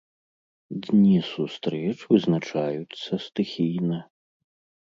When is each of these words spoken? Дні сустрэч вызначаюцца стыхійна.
Дні 0.85 1.17
сустрэч 1.33 1.93
вызначаюцца 2.13 3.13
стыхійна. 3.27 3.99